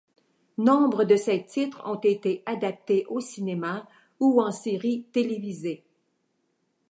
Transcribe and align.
Nombre 0.57 1.03
de 1.03 1.15
ses 1.15 1.45
titres 1.45 1.83
ont 1.87 1.93
été 1.99 2.41
adaptés 2.47 3.05
au 3.07 3.19
cinéma 3.21 3.87
ou 4.19 4.41
en 4.41 4.51
séries 4.51 5.05
télévisées. 5.13 5.83